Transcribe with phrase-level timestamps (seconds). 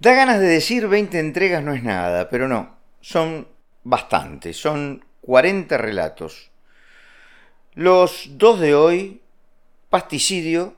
[0.00, 3.48] Da ganas de decir 20 entregas no es nada, pero no, son
[3.82, 6.52] bastantes, son 40 relatos.
[7.74, 9.22] Los dos de hoy,
[9.90, 10.76] pasticidio,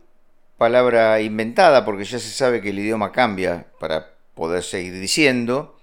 [0.57, 5.77] palabra inventada porque ya se sabe que el idioma cambia para poder seguir diciendo,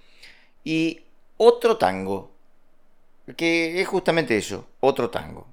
[0.64, 1.02] y
[1.36, 2.32] otro tango,
[3.36, 5.46] que es justamente eso, otro tango.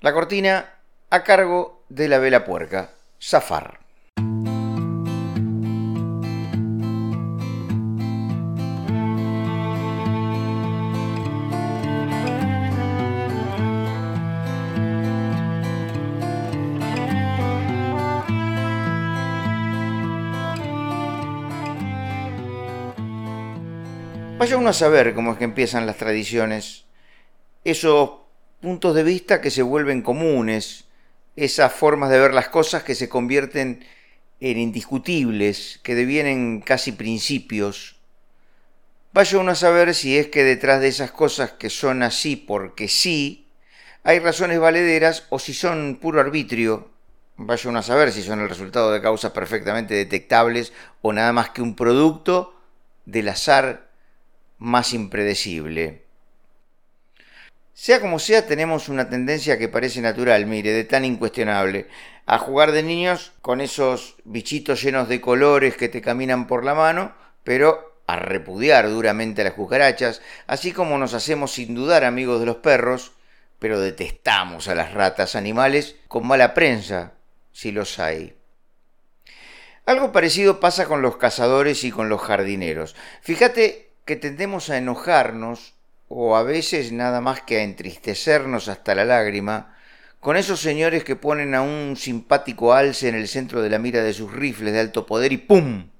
[0.00, 0.74] La cortina
[1.10, 3.89] a cargo de la vela puerca, Zafar.
[24.40, 26.86] Vaya uno a saber cómo es que empiezan las tradiciones,
[27.62, 28.10] esos
[28.62, 30.86] puntos de vista que se vuelven comunes,
[31.36, 33.84] esas formas de ver las cosas que se convierten
[34.40, 38.00] en indiscutibles, que devienen casi principios.
[39.12, 42.88] Vaya uno a saber si es que detrás de esas cosas que son así porque
[42.88, 43.46] sí,
[44.04, 46.88] hay razones valederas o si son puro arbitrio.
[47.36, 51.50] Vaya uno a saber si son el resultado de causas perfectamente detectables o nada más
[51.50, 52.58] que un producto
[53.04, 53.89] del azar
[54.60, 56.04] más impredecible.
[57.74, 61.88] Sea como sea, tenemos una tendencia que parece natural, mire, de tan incuestionable,
[62.26, 66.74] a jugar de niños con esos bichitos llenos de colores que te caminan por la
[66.74, 72.38] mano, pero a repudiar duramente a las cucarachas, así como nos hacemos sin dudar amigos
[72.40, 73.12] de los perros,
[73.58, 77.14] pero detestamos a las ratas animales con mala prensa,
[77.52, 78.34] si los hay.
[79.86, 82.94] Algo parecido pasa con los cazadores y con los jardineros.
[83.22, 85.74] Fíjate que tendemos a enojarnos,
[86.08, 89.76] o a veces nada más que a entristecernos hasta la lágrima,
[90.18, 94.02] con esos señores que ponen a un simpático alce en el centro de la mira
[94.02, 95.90] de sus rifles de alto poder y ¡pum!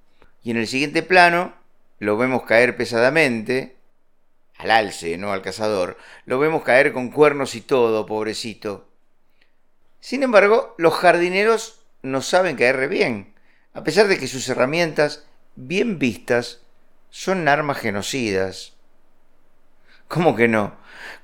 [0.43, 1.55] Y en el siguiente plano
[2.01, 3.77] lo vemos caer pesadamente,
[4.59, 8.89] al alce, no al cazador, lo vemos caer con cuernos y todo, pobrecito.
[10.01, 13.35] Sin embargo, los jardineros no saben caer bien,
[13.73, 16.63] a pesar de que sus herramientas, bien vistas,
[17.11, 18.75] son armas genocidas.
[20.09, 20.75] ¿Cómo que no?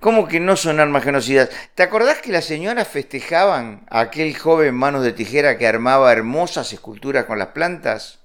[0.01, 1.51] ¿Cómo que no son armas genocidas?
[1.75, 6.73] ¿Te acordás que las señoras festejaban a aquel joven manos de tijera que armaba hermosas
[6.73, 8.21] esculturas con las plantas?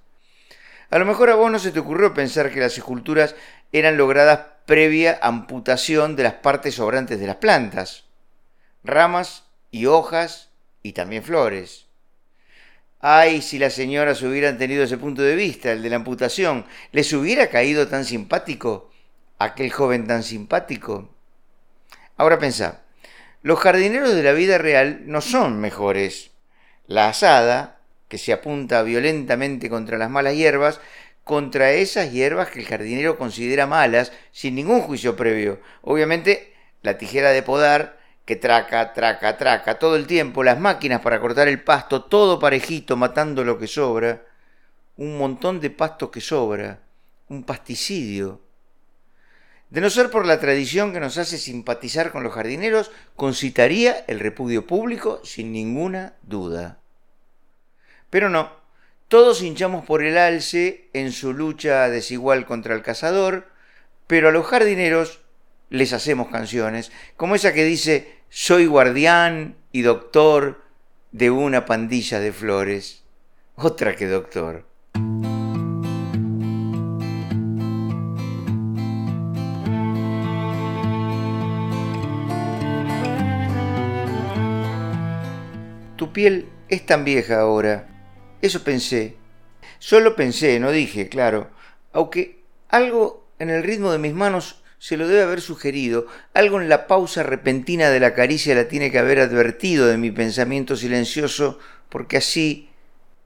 [0.90, 3.36] A lo mejor a vos no se te ocurrió pensar que las esculturas
[3.72, 8.04] eran logradas previa amputación de las partes sobrantes de las plantas,
[8.84, 10.50] ramas y hojas
[10.84, 11.88] y también flores.
[13.02, 17.12] Ay, si las señoras hubieran tenido ese punto de vista, el de la amputación, ¿les
[17.14, 18.92] hubiera caído tan simpático
[19.40, 21.10] aquel joven tan simpático?
[22.16, 22.84] Ahora pensá,
[23.42, 26.30] los jardineros de la vida real no son mejores.
[26.86, 30.80] La asada, que se apunta violentamente contra las malas hierbas,
[31.24, 35.60] contra esas hierbas que el jardinero considera malas sin ningún juicio previo.
[35.82, 36.54] Obviamente,
[36.84, 41.48] la tijera de podar que traca, traca, traca, todo el tiempo, las máquinas para cortar
[41.48, 44.24] el pasto, todo parejito, matando lo que sobra,
[44.98, 46.80] un montón de pasto que sobra,
[47.30, 48.42] un pasticidio.
[49.70, 54.20] De no ser por la tradición que nos hace simpatizar con los jardineros, concitaría el
[54.20, 56.80] repudio público sin ninguna duda.
[58.10, 58.52] Pero no,
[59.08, 63.48] todos hinchamos por el alce en su lucha desigual contra el cazador,
[64.08, 65.21] pero a los jardineros
[65.72, 70.62] les hacemos canciones, como esa que dice soy guardián y doctor
[71.12, 73.04] de una pandilla de flores.
[73.56, 74.66] Otra que doctor.
[85.96, 87.88] Tu piel es tan vieja ahora.
[88.42, 89.16] Eso pensé.
[89.80, 91.50] Solo pensé, no dije, claro.
[91.94, 96.68] Aunque algo en el ritmo de mis manos se lo debe haber sugerido, algo en
[96.68, 101.60] la pausa repentina de la caricia la tiene que haber advertido de mi pensamiento silencioso,
[101.88, 102.68] porque así,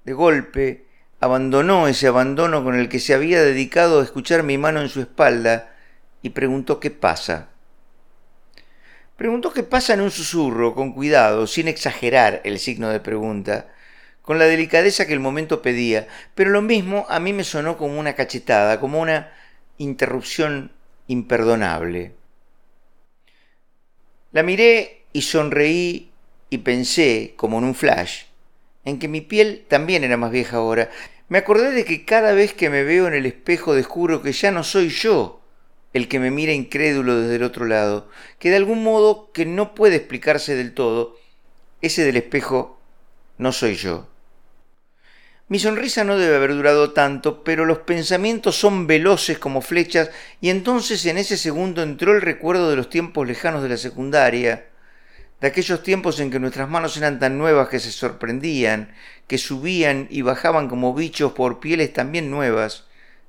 [0.04, 0.84] de golpe,
[1.22, 5.00] abandonó ese abandono con el que se había dedicado a escuchar mi mano en su
[5.00, 5.74] espalda
[6.22, 7.48] y preguntó qué pasa.
[9.16, 13.68] Preguntó qué pasa en un susurro, con cuidado, sin exagerar el signo de pregunta,
[14.24, 16.06] con la delicadeza que el momento pedía,
[16.36, 19.32] pero lo mismo a mí me sonó como una cachetada, como una
[19.78, 20.76] interrupción
[21.08, 22.14] imperdonable.
[24.32, 26.12] La miré y sonreí
[26.50, 28.24] y pensé, como en un flash,
[28.84, 30.90] en que mi piel también era más vieja ahora.
[31.30, 34.52] Me acordé de que cada vez que me veo en el espejo descubro que ya
[34.52, 35.42] no soy yo
[35.96, 39.74] el que me mira incrédulo desde el otro lado, que de algún modo que no
[39.74, 41.18] puede explicarse del todo,
[41.82, 42.78] ese del espejo
[43.38, 44.06] no soy yo.
[45.48, 50.10] Mi sonrisa no debe haber durado tanto, pero los pensamientos son veloces como flechas
[50.42, 54.66] y entonces en ese segundo entró el recuerdo de los tiempos lejanos de la secundaria,
[55.40, 58.96] de aquellos tiempos en que nuestras manos eran tan nuevas que se sorprendían,
[59.28, 62.86] que subían y bajaban como bichos por pieles también nuevas,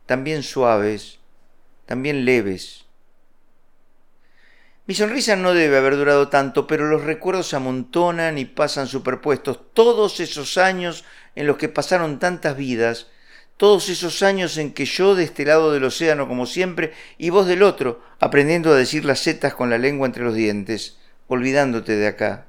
[0.06, 1.18] también suaves,
[1.84, 2.86] también leves.
[4.86, 9.60] Mi sonrisa no debe haber durado tanto, pero los recuerdos se amontonan y pasan superpuestos.
[9.74, 11.04] Todos esos años
[11.36, 13.06] en los que pasaron tantas vidas,
[13.56, 17.46] todos esos años en que yo de este lado del océano como siempre y vos
[17.46, 20.98] del otro, aprendiendo a decir las setas con la lengua entre los dientes,
[21.28, 22.46] olvidándote de acá.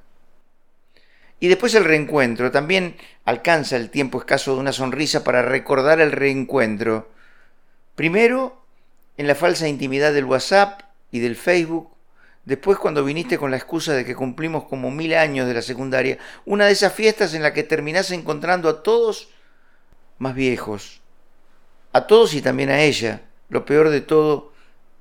[1.39, 2.51] Y después el reencuentro.
[2.51, 2.95] También
[3.25, 7.12] alcanza el tiempo escaso de una sonrisa para recordar el reencuentro.
[7.95, 8.63] Primero,
[9.18, 10.81] en la falsa intimidad del WhatsApp
[11.12, 11.92] y del Facebook,
[12.47, 16.17] Después cuando viniste con la excusa de que cumplimos como mil años de la secundaria,
[16.45, 19.27] una de esas fiestas en la que terminás encontrando a todos
[20.17, 21.01] más viejos.
[21.91, 23.23] A todos y también a ella.
[23.49, 24.53] Lo peor de todo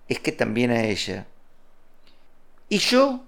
[0.09, 1.29] es que también a ella.
[2.69, 3.23] Y yo,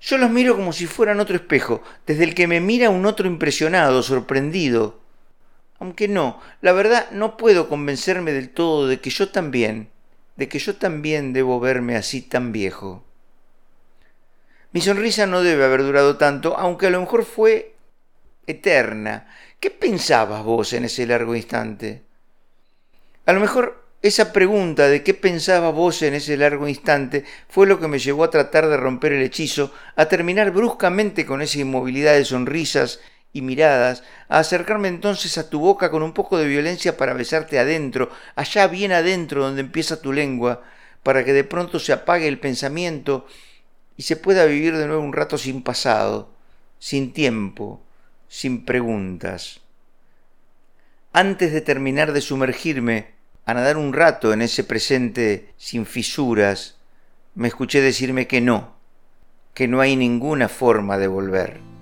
[0.00, 3.28] yo los miro como si fueran otro espejo, desde el que me mira un otro
[3.28, 4.98] impresionado, sorprendido.
[5.78, 9.90] Aunque no, la verdad no puedo convencerme del todo de que yo también,
[10.34, 13.04] de que yo también debo verme así tan viejo.
[14.74, 17.76] Mi sonrisa no debe haber durado tanto, aunque a lo mejor fue
[18.44, 19.32] eterna.
[19.60, 22.02] ¿Qué pensabas vos en ese largo instante?
[23.24, 27.78] A lo mejor esa pregunta de qué pensabas vos en ese largo instante fue lo
[27.78, 32.14] que me llevó a tratar de romper el hechizo, a terminar bruscamente con esa inmovilidad
[32.14, 32.98] de sonrisas
[33.32, 37.60] y miradas, a acercarme entonces a tu boca con un poco de violencia para besarte
[37.60, 40.64] adentro, allá bien adentro donde empieza tu lengua,
[41.04, 43.28] para que de pronto se apague el pensamiento
[43.96, 46.30] y se pueda vivir de nuevo un rato sin pasado,
[46.78, 47.80] sin tiempo,
[48.28, 49.60] sin preguntas.
[51.12, 53.14] Antes de terminar de sumergirme,
[53.46, 56.76] a nadar un rato en ese presente sin fisuras,
[57.34, 58.74] me escuché decirme que no,
[59.54, 61.73] que no hay ninguna forma de volver.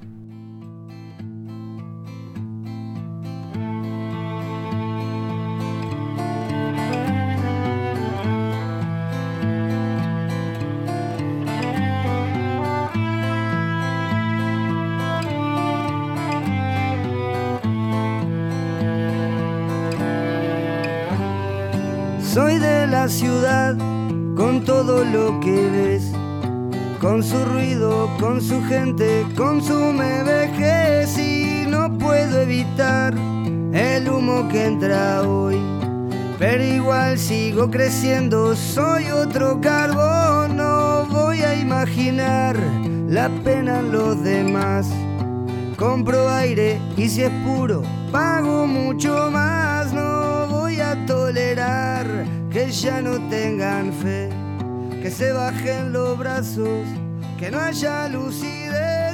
[22.33, 23.77] Soy de la ciudad
[24.35, 26.13] con todo lo que ves,
[26.99, 33.13] con su ruido, con su gente, con su vejez y no puedo evitar
[33.75, 35.59] el humo que entra hoy.
[36.39, 42.57] Pero igual sigo creciendo, soy otro carbón, no voy a imaginar
[43.09, 44.89] la pena en los demás.
[45.77, 50.32] Compro aire y si es puro, pago mucho más, no
[51.07, 52.07] tolerar
[52.51, 54.29] que ya no tengan fe,
[55.03, 56.87] que se bajen los brazos,
[57.39, 59.12] que no haya lucidez,